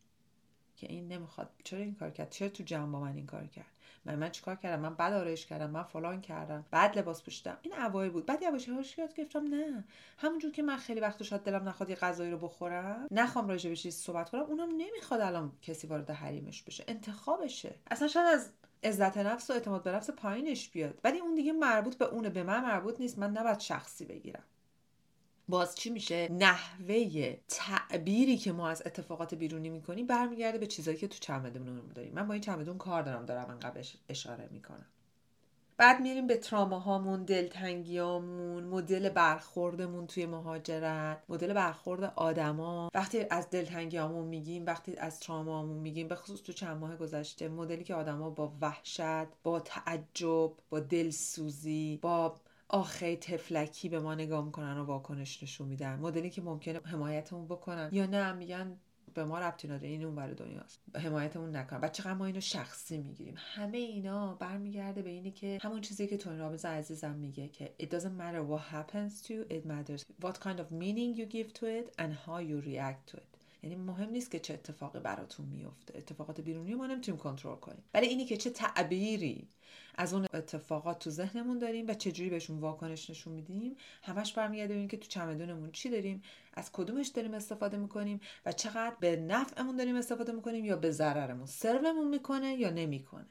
که 0.76 0.86
این 0.86 1.08
نمی‌خواد. 1.08 1.50
چرا 1.64 1.80
این 1.80 1.94
کار 1.94 2.10
کرد؟ 2.10 2.30
چرا 2.30 2.48
تو 2.48 2.62
جمع 2.62 2.92
با 2.92 3.00
من 3.00 3.14
این 3.14 3.26
کار 3.26 3.46
کرد؟ 3.46 3.77
من 4.04 4.14
من 4.14 4.30
چیکار 4.30 4.56
کردم؟ 4.56 4.82
من 4.82 4.94
بد 4.94 5.12
آرایش 5.12 5.46
کردم 5.46 5.70
من 5.70 5.82
فلان 5.82 6.20
کردم 6.20 6.64
بعد 6.70 6.98
لباس 6.98 7.22
پوشیدم. 7.22 7.58
این 7.62 7.74
اوایل 7.74 8.10
بود. 8.10 8.26
بعد 8.26 8.42
یواش 8.42 8.68
یواش 8.68 8.98
یاد 8.98 9.14
گرفتم 9.14 9.44
نه. 9.54 9.84
همونجور 10.18 10.50
که 10.50 10.62
من 10.62 10.76
خیلی 10.76 11.00
وقت 11.00 11.22
شاید 11.22 11.42
دلم 11.42 11.68
نخواد 11.68 11.90
یه 11.90 11.96
غذایی 11.96 12.30
رو 12.30 12.38
بخورم 12.38 13.06
نخوام 13.10 13.48
راجع 13.48 13.70
به 13.70 13.76
صحبت 13.76 14.30
کنم 14.30 14.42
اونم 14.42 14.68
نمی‌خواد 14.76 15.20
الان 15.20 15.52
کسی 15.62 15.86
وارد 15.86 16.10
حریمش 16.10 16.62
بشه. 16.62 16.84
انتخابشه. 16.88 17.74
اصلا 17.90 18.08
شاید 18.08 18.26
از 18.26 18.50
عزت 18.84 19.18
نفس 19.18 19.50
و 19.50 19.52
اعتماد 19.52 19.82
به 19.82 19.92
نفس 19.92 20.10
پایینش 20.10 20.68
بیاد. 20.68 21.00
ولی 21.04 21.18
اون 21.18 21.34
دیگه 21.34 21.52
مربوط 21.52 21.96
به 21.96 22.04
اونه. 22.04 22.30
به 22.30 22.42
من 22.42 22.62
مربوط 22.64 23.00
نیست. 23.00 23.18
من 23.18 23.30
نباید 23.30 23.60
شخصی 23.60 24.04
بگیرم. 24.04 24.42
باز 25.48 25.74
چی 25.74 25.90
میشه؟ 25.90 26.28
نحوه 26.32 27.36
تعبیری 27.48 28.36
که 28.36 28.52
ما 28.52 28.68
از 28.68 28.82
اتفاقات 28.86 29.34
بیرونی 29.34 29.68
می‌کنیم 29.68 30.06
برمیگرده 30.06 30.58
به 30.58 30.66
چیزایی 30.66 30.96
که 30.96 31.08
تو 31.08 31.18
چمدونمون 31.20 31.92
داریم 31.94 32.12
من 32.14 32.28
با 32.28 32.34
این 32.34 32.42
چمدون 32.42 32.78
کار 32.78 33.02
دارم 33.02 33.26
دارم 33.26 33.50
انقدر 33.50 33.84
اشاره 34.08 34.48
می‌کنم. 34.52 34.86
بعد 35.78 36.00
میریم 36.00 36.26
به 36.26 36.36
تراماهامون 36.36 37.24
دلتنگیامون 37.24 38.64
مدل 38.64 39.08
برخوردمون 39.08 40.06
توی 40.06 40.26
مهاجرت 40.26 41.22
مدل 41.28 41.52
برخورد 41.52 42.12
آدما. 42.16 42.90
وقتی 42.94 43.26
از 43.30 43.50
دلتنگیامون 43.50 44.24
میگیم 44.24 44.66
وقتی 44.66 44.96
از 44.96 45.20
تراماهامون 45.20 45.76
میگیم 45.76 46.08
به 46.08 46.14
خصوص 46.14 46.42
تو 46.42 46.52
چند 46.52 46.76
ماه 46.76 46.96
گذشته 46.96 47.48
مدلی 47.48 47.84
که 47.84 47.94
آدما 47.94 48.30
با 48.30 48.52
وحشت 48.60 49.26
با 49.42 49.60
تعجب 49.60 50.52
با 50.70 50.80
دلسوزی 50.80 51.98
با 52.02 52.36
آخه 52.68 53.16
تفلکی 53.16 53.88
به 53.88 54.00
ما 54.00 54.14
نگاه 54.14 54.44
می‌کنن 54.44 54.78
و 54.78 54.84
واکنش 54.84 55.42
نشون 55.42 55.68
میدن. 55.68 55.98
مدلی 55.98 56.30
که 56.30 56.42
ممکنه 56.42 56.80
حمایتمون 56.84 57.46
بکنن. 57.46 57.88
یا 57.92 58.06
نه 58.06 58.32
میگن 58.32 58.76
به 59.14 59.24
ما 59.24 59.38
ربطی 59.38 59.68
نداره. 59.68 59.88
این 59.88 60.04
اون 60.04 60.14
برای 60.14 60.34
دنیاست. 60.34 60.80
حمایتمون 60.94 61.56
نکنن. 61.56 61.80
بعد 61.80 61.92
چقدر 61.92 62.14
ما 62.14 62.24
اینو 62.24 62.40
شخصی 62.40 62.98
می‌گیریم. 62.98 63.34
همه 63.36 63.78
اینا 63.78 64.34
برمیگرده 64.34 65.02
به 65.02 65.10
اینی 65.10 65.30
که 65.30 65.58
همون 65.62 65.80
چیزی 65.80 66.06
که 66.06 66.16
تونی 66.16 66.38
رابز 66.38 66.64
عزیزم 66.64 67.14
میگه 67.14 67.48
که 67.48 67.74
it 67.82 67.86
doesn't 67.86 68.20
matter 68.20 68.42
what 68.50 68.74
happens 68.74 69.26
to 69.26 69.28
you 69.28 69.52
it 69.52 69.66
matters 69.66 70.24
what 70.24 70.40
kind 70.40 70.58
of 70.60 70.70
meaning 70.70 71.18
you 71.18 71.26
give 71.26 71.52
to 71.52 71.64
it 71.64 72.02
and 72.02 72.12
how 72.26 72.38
you 72.38 72.60
react 72.60 73.12
to 73.12 73.16
it. 73.16 73.37
یعنی 73.62 73.76
مهم 73.76 74.10
نیست 74.10 74.30
که 74.30 74.38
چه 74.38 74.54
اتفاقی 74.54 75.00
براتون 75.00 75.46
میفته. 75.46 75.98
اتفاقات 75.98 76.40
بیرونی 76.40 76.74
ما 76.74 76.86
نمی‌تونیم 76.86 77.20
کنترل 77.20 77.56
کنیم. 77.56 77.84
ولی 77.94 78.06
اینی 78.06 78.24
که 78.24 78.36
چه 78.36 78.50
تعبیری 78.50 79.48
از 79.94 80.14
اون 80.14 80.26
اتفاقات 80.34 80.98
تو 80.98 81.10
ذهنمون 81.10 81.58
داریم 81.58 81.86
و 81.88 81.94
چجوری 81.94 82.30
بهشون 82.30 82.58
واکنش 82.58 83.10
نشون 83.10 83.32
میدیم 83.32 83.76
همش 84.02 84.32
برمیگرده 84.32 84.74
به 84.74 84.86
که 84.86 84.96
تو 84.96 85.08
چمدونمون 85.08 85.72
چی 85.72 85.90
داریم 85.90 86.22
از 86.54 86.72
کدومش 86.72 87.08
داریم 87.08 87.34
استفاده 87.34 87.76
می‌کنیم 87.76 88.20
و 88.46 88.52
چقدر 88.52 88.96
به 89.00 89.16
نفعمون 89.16 89.76
داریم 89.76 89.96
استفاده 89.96 90.32
می‌کنیم 90.32 90.64
یا 90.64 90.76
به 90.76 90.90
ضررمون 90.90 91.46
سرومون 91.46 92.08
می‌کنه 92.08 92.54
یا 92.54 92.70
نمی‌کنه. 92.70 93.26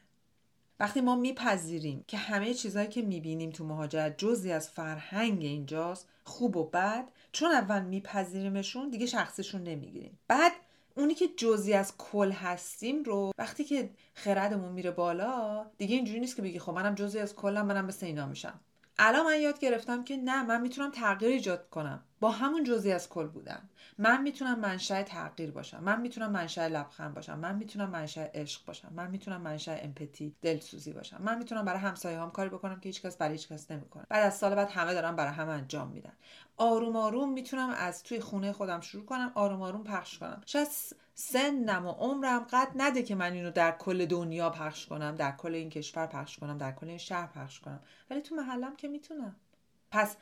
وقتی 0.80 1.00
ما 1.00 1.16
میپذیریم 1.16 2.04
که 2.06 2.16
همه 2.16 2.54
چیزهایی 2.54 2.88
که 2.88 3.02
می‌بینیم 3.02 3.50
تو 3.50 3.64
مهاجرت 3.64 4.18
جزی 4.18 4.52
از 4.52 4.68
فرهنگ 4.68 5.42
اینجاست 5.42 6.08
خوب 6.24 6.56
و 6.56 6.64
بد 6.64 7.08
چون 7.32 7.50
اول 7.50 7.82
میپذیریمشون 7.82 8.90
دیگه 8.90 9.06
شخصشون 9.06 9.62
نمی‌گیریم. 9.62 10.18
بعد 10.28 10.52
اونی 10.96 11.14
که 11.14 11.28
جزی 11.36 11.72
از 11.74 11.96
کل 11.98 12.30
هستیم 12.30 13.02
رو 13.02 13.32
وقتی 13.38 13.64
که 13.64 13.90
خردمون 14.14 14.72
میره 14.72 14.90
بالا 14.90 15.66
دیگه 15.78 15.96
اینجوری 15.96 16.20
نیست 16.20 16.36
که 16.36 16.42
بگی 16.42 16.58
خب 16.58 16.72
منم 16.72 16.94
جزی 16.94 17.18
از 17.18 17.34
کلم 17.34 17.66
منم 17.66 17.84
مثل 17.84 18.06
اینا 18.06 18.26
میشم. 18.26 18.60
الان 18.98 19.26
من 19.26 19.40
یاد 19.40 19.58
گرفتم 19.58 20.04
که 20.04 20.16
نه 20.16 20.42
من 20.42 20.60
می‌تونم 20.60 20.90
تغییر 20.90 21.32
ایجاد 21.32 21.70
کنم. 21.70 22.04
با 22.20 22.30
همون 22.30 22.64
جزی 22.64 22.92
از 22.92 23.08
کل 23.08 23.26
بودم. 23.26 23.68
من 23.98 24.22
می‌تونم 24.22 24.58
منشأ 24.58 25.02
تغییر 25.02 25.50
باشم. 25.50 25.82
من 25.82 26.00
می‌تونم 26.00 26.30
منشأ 26.30 26.66
لبخند 26.66 27.14
باشم. 27.14 27.38
من 27.38 27.56
می‌تونم 27.56 27.90
منشأ 27.90 28.26
عشق 28.34 28.64
باشم. 28.66 28.92
من 28.92 29.10
می‌تونم 29.10 29.40
منشأ 29.40 29.76
امپاتی 29.82 30.34
دلسوزی 30.42 30.92
باشم. 30.92 31.22
من 31.22 31.38
می‌تونم 31.38 31.64
برای 31.64 31.80
همسایه 31.80 32.20
هم 32.20 32.30
کاری 32.30 32.48
بکنم 32.48 32.80
که 32.80 32.88
هیچکس 32.88 33.16
برای 33.16 33.32
هیچکس 33.32 33.70
نمی‌کنه. 33.70 34.04
بعد 34.08 34.26
از 34.26 34.36
سال 34.36 34.54
بعد 34.54 34.70
همه 34.70 34.94
دارن 34.94 35.16
برای 35.16 35.32
همه 35.32 35.52
انجام 35.52 35.88
میدن. 35.88 36.12
آروم 36.56 36.96
آروم 36.96 37.32
می‌تونم 37.32 37.70
از 37.70 38.02
توی 38.02 38.20
خونه 38.20 38.52
خودم 38.52 38.80
شروع 38.80 39.04
کنم. 39.04 39.32
آروم 39.34 39.62
آروم 39.62 39.84
پخش 39.84 40.18
کنم. 40.18 40.42
شاید 40.46 40.68
سنم 41.20 41.86
و 41.86 41.90
عمرم 41.90 42.46
قد 42.52 42.68
نده 42.76 43.02
که 43.02 43.14
من 43.14 43.32
اینو 43.32 43.50
در 43.50 43.70
کل 43.70 44.06
دنیا 44.06 44.50
پخش 44.50 44.86
کنم 44.86 45.14
در 45.14 45.32
کل 45.36 45.54
این 45.54 45.70
کشور 45.70 46.06
پخش 46.06 46.38
کنم 46.38 46.58
در 46.58 46.72
کل 46.72 46.88
این 46.88 46.98
شهر 46.98 47.26
پخش 47.26 47.60
کنم. 47.60 47.80
ولی 48.10 48.20
تو 48.20 48.34
محلم 48.34 48.76
که 48.76 48.88
می‌تونم. 48.88 49.36
پس 49.90 50.16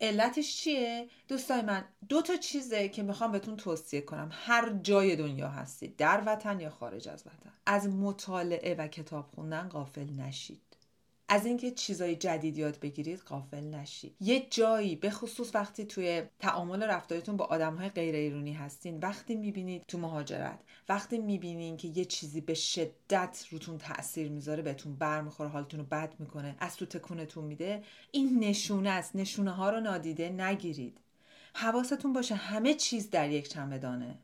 علتش 0.00 0.56
چیه؟ 0.56 1.08
دوستای 1.28 1.62
من 1.62 1.84
دو 2.08 2.22
تا 2.22 2.36
چیزه 2.36 2.88
که 2.88 3.02
می‌خوام 3.02 3.32
بهتون 3.32 3.56
توصیه 3.56 4.00
کنم. 4.00 4.28
هر 4.32 4.72
جای 4.82 5.16
دنیا 5.16 5.48
هستید 5.48 5.96
در 5.96 6.22
وطن 6.26 6.60
یا 6.60 6.70
خارج 6.70 7.08
از 7.08 7.22
وطن. 7.26 7.52
از 7.66 7.88
مطالعه 7.88 8.74
و 8.74 8.88
کتاب 8.88 9.26
خوندن 9.34 9.68
غافل 9.68 10.10
نشید. 10.10 10.69
از 11.32 11.46
اینکه 11.46 11.70
چیزای 11.70 12.16
جدید 12.16 12.58
یاد 12.58 12.80
بگیرید 12.80 13.20
غافل 13.20 13.64
نشید. 13.64 14.16
یه 14.20 14.46
جایی 14.50 14.96
به 14.96 15.10
خصوص 15.10 15.54
وقتی 15.54 15.84
توی 15.84 16.22
تعامل 16.38 16.82
رفتارتون 16.82 17.36
با 17.36 17.44
آدمهای 17.44 17.88
غیر 17.88 18.14
ایرانی 18.14 18.52
هستین 18.52 18.98
وقتی 18.98 19.36
می‌بینید 19.36 19.82
تو 19.88 19.98
مهاجرت 19.98 20.58
وقتی 20.88 21.18
می‌بینین 21.18 21.76
که 21.76 21.88
یه 21.88 22.04
چیزی 22.04 22.40
به 22.40 22.54
شدت 22.54 23.46
روتون 23.50 23.78
تاثیر 23.78 24.28
می‌ذاره 24.28 24.62
بهتون 24.62 24.96
برمیخوره 24.96 25.48
حالتون 25.48 25.80
رو 25.80 25.86
بد 25.86 26.14
می‌کنه 26.18 26.56
از 26.58 26.76
تو 26.76 26.86
تکونتون 26.86 27.44
میده 27.44 27.82
این 28.10 28.38
نشونه 28.38 28.90
است. 28.90 29.16
نشونه 29.16 29.50
ها 29.50 29.70
رو 29.70 29.80
نادیده 29.80 30.28
نگیرید. 30.28 30.98
حواستون 31.54 32.12
باشه 32.12 32.34
همه 32.34 32.74
چیز 32.74 33.10
در 33.10 33.30
یک 33.30 33.48
چمدانه. 33.48 34.18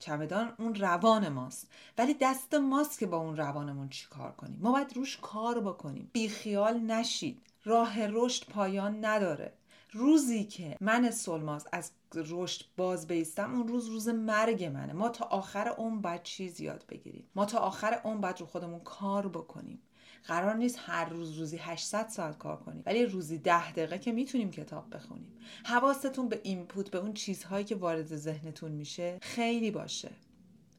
چمدان 0.00 0.52
اون 0.58 0.74
روان 0.74 1.28
ماست. 1.28 1.68
ولی 1.98 2.14
دست 2.20 2.54
ماست 2.54 2.98
که 2.98 3.06
با 3.06 3.16
اون 3.16 3.36
روانمون 3.36 3.88
چی 3.88 4.06
کار 4.10 4.32
کنیم؟ 4.32 4.58
ما 4.62 4.72
باید 4.72 4.96
روش 4.96 5.18
کار 5.22 5.60
بکنیم. 5.60 6.10
بیخیال 6.12 6.80
نشید. 6.80 7.42
راه 7.64 8.06
رشد 8.06 8.46
پایان 8.46 9.04
نداره. 9.04 9.52
روزی 9.92 10.44
که 10.44 10.76
من 10.80 11.10
سلماز 11.10 11.66
از 11.72 11.90
رشد 12.14 12.64
باز 12.76 13.06
بیستم 13.06 13.54
اون 13.54 13.68
روز 13.68 13.86
روز 13.86 14.08
مرگ 14.08 14.64
منه. 14.64 14.92
ما 14.92 15.08
تا 15.08 15.24
آخر 15.24 15.68
اون 15.68 16.00
باید 16.00 16.22
چیز 16.22 16.60
یاد 16.60 16.84
بگیریم. 16.88 17.24
ما 17.34 17.44
تا 17.44 17.58
آخر 17.58 18.00
اون 18.04 18.20
باید 18.20 18.40
رو 18.40 18.46
خودمون 18.46 18.80
کار 18.80 19.28
بکنیم. 19.28 19.82
قرار 20.24 20.54
نیست 20.54 20.78
هر 20.80 21.08
روز 21.08 21.38
روزی 21.38 21.56
800 21.56 22.08
ساعت 22.08 22.38
کار 22.38 22.56
کنیم 22.56 22.82
ولی 22.86 23.06
روزی 23.06 23.38
10 23.38 23.72
دقیقه 23.72 23.98
که 23.98 24.12
می‌تونیم 24.12 24.50
کتاب 24.50 24.94
بخونیم. 24.94 25.32
حواستون 25.64 26.28
به 26.28 26.40
اینپوت 26.42 26.90
به 26.90 26.98
اون 26.98 27.12
چیزهایی 27.12 27.64
که 27.64 27.76
وارد 27.76 28.16
ذهنتون 28.16 28.72
میشه 28.72 29.18
خیلی 29.22 29.70
باشه. 29.70 30.10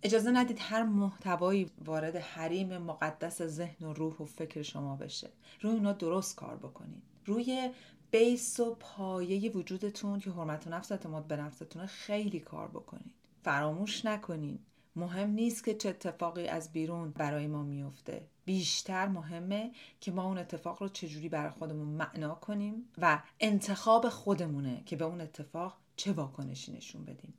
اجازه 0.04 0.32
ندید 0.32 0.58
هر 0.62 0.84
محتوایی 0.84 1.70
وارد 1.86 2.16
حریم 2.16 2.78
مقدس 2.78 3.42
ذهن 3.42 3.86
و 3.88 3.94
روح 3.94 4.18
و 4.18 4.26
فکر 4.26 4.62
شما 4.62 4.96
بشه. 4.96 5.30
روی 5.62 5.74
اونا 5.74 5.94
درست 5.94 6.36
کار 6.36 6.58
بکنید. 6.58 7.04
روی 7.26 7.70
بیس 8.12 8.60
و 8.60 8.76
پایه 8.80 9.52
وجودتون 9.52 10.20
که 10.20 10.32
حرمت 10.32 10.68
و 10.68 10.70
نفس 10.70 10.92
اعتماد 10.92 11.28
به 11.28 11.36
نفستون 11.36 11.86
خیلی 11.86 12.40
کار 12.40 12.68
بکنید. 12.68 13.14
فراموش 13.44 14.06
نکنید 14.06 14.60
مهم 14.96 15.30
نیست 15.30 15.64
که 15.64 15.74
چه 15.74 15.90
اتفاقی 15.90 16.48
از 16.48 16.72
بیرون 16.72 17.12
برای 17.12 17.48
ما 17.48 17.64
میفته. 17.64 18.28
بیشتر 18.52 19.08
مهمه 19.08 19.72
که 20.00 20.12
ما 20.12 20.24
اون 20.24 20.38
اتفاق 20.38 20.82
رو 20.82 20.90
چجوری 20.90 21.30
برای 21.30 21.50
خودمون 21.50 21.88
معنا 21.88 22.36
کنیم 22.36 22.90
و 22.98 23.22
انتخاب 23.40 24.10
خودمونه 24.10 24.84
که 24.86 24.96
به 24.96 25.06
اون 25.06 25.22
اتفاق 25.22 25.78
چه 25.96 26.12
واکنشی 26.12 26.72
نشون 26.72 27.06
بدیم. 27.06 27.34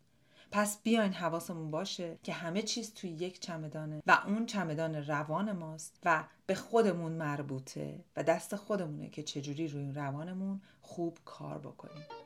پس 0.53 0.83
بیاین 0.83 1.13
حواسمون 1.13 1.71
باشه 1.71 2.19
که 2.23 2.33
همه 2.33 2.63
چیز 2.63 2.95
توی 2.95 3.11
یک 3.11 3.41
چمدانه 3.41 4.03
و 4.07 4.23
اون 4.27 4.47
چمدان 4.47 4.95
روان 4.95 5.53
ماست 5.53 5.99
و 6.05 6.25
به 6.47 6.55
خودمون 6.55 7.13
مربوطه 7.13 8.05
و 8.17 8.23
دست 8.23 8.57
خودمونه 8.57 9.09
که 9.09 9.23
چجوری 9.23 9.69
روی 9.69 9.93
روانمون 9.93 10.61
خوب 10.81 11.19
کار 11.25 11.59
بکنیم. 11.59 12.22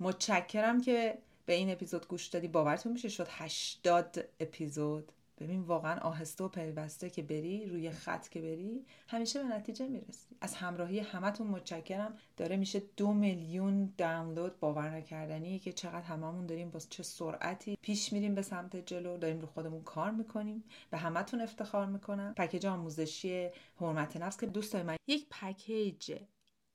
متشکرم 0.00 0.80
که 0.80 1.18
به 1.46 1.52
این 1.52 1.70
اپیزود 1.70 2.08
گوش 2.08 2.26
دادی. 2.26 2.48
باورتون 2.48 2.92
میشه 2.92 3.08
شد 3.08 3.26
80 3.30 4.24
اپیزود؟ 4.40 5.12
ببین 5.40 5.60
واقعا 5.60 6.00
آهسته 6.00 6.44
و 6.44 6.48
پیوسته 6.48 7.10
که 7.10 7.22
بری 7.22 7.66
روی 7.66 7.90
خط 7.90 8.28
که 8.28 8.40
بری 8.40 8.84
همیشه 9.08 9.42
به 9.42 9.48
نتیجه 9.48 9.88
می‌رسی. 9.88 10.26
از 10.40 10.54
همراهی 10.54 10.98
همتون 10.98 11.46
متشکرم. 11.46 12.14
داره 12.36 12.56
میشه 12.56 12.82
دو 12.96 13.12
میلیون 13.12 13.92
دانلود 13.98 14.60
باور 14.60 14.90
نکردنی 14.90 15.58
که 15.58 15.72
چقدر 15.72 16.02
هممون 16.02 16.46
داریم 16.46 16.70
با 16.70 16.80
چه 16.90 17.02
سرعتی 17.02 17.78
پیش 17.82 18.12
میریم 18.12 18.34
به 18.34 18.42
سمت 18.42 18.76
جلو. 18.76 19.16
داریم 19.16 19.40
رو 19.40 19.46
خودمون 19.46 19.82
کار 19.82 20.10
می‌کنیم. 20.10 20.64
به 20.90 20.98
همتون 20.98 21.40
افتخار 21.40 21.86
می‌کنم. 21.86 22.34
پکیج 22.36 22.66
آموزشی 22.66 23.48
حرمت 23.80 24.16
نفس 24.16 24.40
که 24.40 24.46
دوستای 24.46 24.82
من 24.82 24.96
یک 25.06 25.26
پکیج 25.30 26.18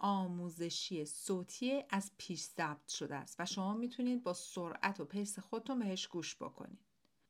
آموزشی 0.04 1.06
صوتی 1.06 1.84
از 1.90 2.12
پیش 2.18 2.42
ثبت 2.42 2.88
شده 2.90 3.16
است 3.16 3.36
و 3.40 3.46
شما 3.46 3.74
می‌تونید 3.74 4.24
با 4.24 4.34
سرعت 4.34 5.00
و 5.00 5.06
پیس 5.06 5.40
خودتون 5.40 5.80
بهش 5.80 6.08
گوش 6.08 6.36
بکنید. 6.36 6.80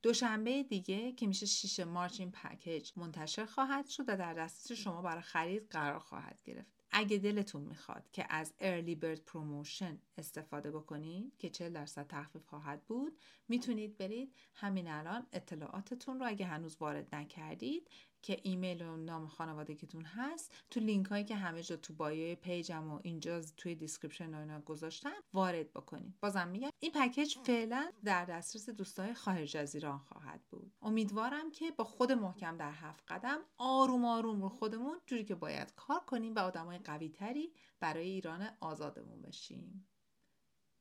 دوشنبه 0.02 0.64
دیگه 0.64 1.12
که 1.12 1.28
میشه 1.28 1.46
6 1.46 1.80
مارچ 1.80 2.20
این 2.20 2.32
پکیج 2.32 2.92
منتشر 2.96 3.46
خواهد 3.46 3.88
شد 3.88 4.04
و 4.08 4.18
در 4.18 4.34
دسترس 4.34 4.80
شما 4.80 5.02
برای 5.02 5.22
خرید 5.22 5.68
قرار 5.70 6.00
خواهد 6.00 6.42
گرفت. 6.44 6.72
اگه 6.92 7.18
دلتون 7.18 7.62
می‌خواد 7.62 8.12
که 8.12 8.26
از 8.30 8.54
Early 8.60 8.96
Bird 9.02 9.20
Promotion 9.32 9.96
استفاده 10.18 10.72
بکنید 10.72 11.38
که 11.38 11.50
40 11.50 11.74
درصد 11.74 12.08
تخفیف 12.08 12.46
خواهد 12.46 12.86
بود 12.86 13.20
می‌تونید 13.48 13.98
برید 13.98 14.36
همین 14.54 14.88
الان 14.88 15.28
اطلاعاتتون 15.32 16.20
رو 16.20 16.28
اگه 16.28 16.46
هنوز 16.46 16.78
وارد 16.80 17.16
نکردید 17.16 17.90
که 18.22 18.40
ایمیل 18.44 18.82
و 18.82 18.98
نام 18.98 19.28
خانوادگیتون 19.28 20.06
هست 20.06 20.54
تو 20.70 20.80
لینک 20.80 21.08
هایی 21.08 21.24
که 21.24 21.36
همه 21.36 21.64
جا 21.64 21.76
تو 21.76 21.94
bio 21.94 22.36
page 22.36 22.80
م 22.80 22.92
و 22.92 23.00
اینجا 23.04 23.42
توی 23.58 23.76
description 23.76 24.34
اینا 24.34 24.62
گذاشتم 24.62 25.14
وارد 25.34 25.74
بکنید. 25.74 26.16
بازم 26.20 26.48
میگم 26.48 26.70
این 26.80 26.92
پکیج 26.92 27.38
فعلا 27.38 27.92
در 28.04 28.26
دسترس 28.26 28.70
دوستای 28.70 29.14
خارج 29.14 29.58
از 29.58 29.76
ایران 29.76 29.98
خواهد 29.98 30.42
بود. 30.50 30.74
امیدوارم 30.82 31.52
که 31.52 31.72
با 31.72 31.84
خود 31.84 32.12
محکم 32.12 32.58
در 32.58 32.72
هفت 32.72 33.04
قدم 33.08 33.40
آروم 33.58 34.06
آروم 34.06 34.42
رو 34.42 34.50
خودمون 34.50 34.98
جوری 35.06 35.26
که 35.26 35.36
باید 35.36 35.74
کار 35.76 36.00
کنیم 36.00 36.36
و 36.36 36.40
آدمای 36.40 36.78
قوی 36.78 37.10
تری 37.10 37.54
برای 37.80 38.08
ایران 38.08 38.50
آزادمون 38.60 39.22
بشیم. 39.22 39.88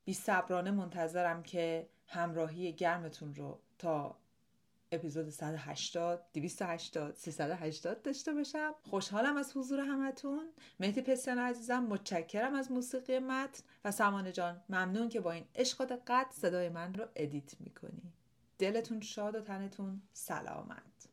بی 0.04 0.14
صبرانه 0.14 0.70
منتظرم 0.70 1.42
که 1.42 1.90
همراهی 2.06 2.72
گرمتون 2.72 3.34
رو 3.34 3.62
تا 3.78 4.16
اپیزود 4.92 5.28
180 5.28 6.24
280 6.32 7.14
380 7.14 8.02
داشته 8.02 8.32
باشم. 8.32 8.74
خوشحالم 8.82 9.36
از 9.36 9.56
حضور 9.56 9.80
همتون. 9.80 10.48
مهدی 10.80 11.02
پسیان 11.02 11.38
عزیزم 11.38 11.82
متشکرم 11.84 12.54
از 12.54 12.72
موسیقی 12.72 13.18
متن. 13.18 13.62
و 13.84 13.90
سمانه 13.90 14.32
جان 14.32 14.60
ممنون 14.68 15.08
که 15.08 15.20
با 15.20 15.32
این 15.32 15.44
عشق 15.54 15.80
و 15.80 15.84
دقت 15.84 16.32
صدای 16.32 16.68
من 16.68 16.94
رو 16.94 17.06
ادیت 17.16 17.60
می‌کنی. 17.60 18.12
دلتون 18.58 19.00
شاد 19.00 19.34
و 19.34 19.40
تنتون 19.40 20.02
سلامت. 20.12 21.09